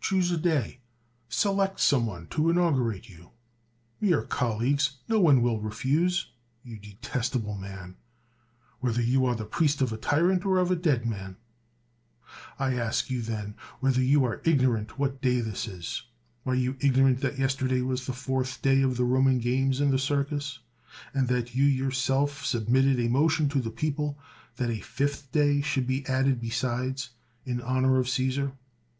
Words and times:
Choose 0.00 0.30
a 0.30 0.36
day; 0.36 0.78
select 1.28 1.80
some 1.80 2.06
one 2.06 2.28
to 2.28 2.42
inaugu 2.42 2.90
rate 2.90 3.08
you; 3.08 3.30
we 4.00 4.12
are 4.12 4.22
colleags; 4.24 4.98
no 5.08 5.18
one 5.18 5.42
will 5.42 5.58
refuse, 5.60 6.30
you 6.62 6.78
detestable 6.78 7.56
man, 7.56 7.96
whether 8.78 9.02
you 9.02 9.26
are 9.26 9.34
the 9.34 9.44
priest 9.44 9.82
of 9.82 9.92
a 9.92 9.96
tyrant, 9.96 10.46
or 10.46 10.58
of 10.58 10.70
a 10.70 10.76
dead 10.76 11.04
man! 11.06 11.38
I 12.56 12.74
ask 12.74 13.10
you, 13.10 13.20
then, 13.20 13.56
whether 13.80 14.00
you 14.00 14.24
are 14.24 14.40
ignorant 14.44 14.96
what 14.96 15.20
day 15.20 15.40
this 15.40 15.66
is? 15.66 16.02
Are 16.46 16.54
you 16.54 16.76
ignorant 16.78 17.20
that 17.22 17.40
yesterday 17.40 17.80
was 17.80 18.06
the 18.06 18.12
fourth 18.12 18.62
day 18.62 18.80
of 18.82 18.96
the 18.96 19.02
Eoman 19.02 19.42
games 19.42 19.80
in 19.80 19.90
the 19.90 19.98
Circus? 19.98 20.60
and 21.12 21.26
that 21.26 21.50
196 21.50 21.52
CICERO 21.52 21.64
you 21.66 21.84
yourself 21.84 22.46
submitted 22.46 23.00
a 23.00 23.08
motion 23.08 23.48
to 23.48 23.58
the 23.60 23.72
people, 23.72 24.20
that 24.54 24.70
a 24.70 24.78
fifth 24.78 25.32
day 25.32 25.60
should 25.60 25.88
be 25.88 26.06
added 26.06 26.40
besides, 26.40 27.10
in 27.44 27.60
honor 27.60 27.98
of 27.98 28.06
Cffisar? 28.06 28.52